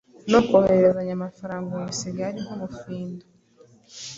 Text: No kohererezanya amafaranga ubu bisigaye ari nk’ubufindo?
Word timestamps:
No 0.31 0.39
kohererezanya 0.47 1.13
amafaranga 1.15 1.67
ubu 1.69 1.83
bisigaye 1.89 2.27
ari 2.31 2.39
nk’ubufindo? 2.45 3.23